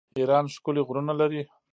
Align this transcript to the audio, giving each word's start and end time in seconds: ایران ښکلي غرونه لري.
ایران 0.19 0.45
ښکلي 0.55 0.81
غرونه 0.87 1.13
لري. 1.19 1.41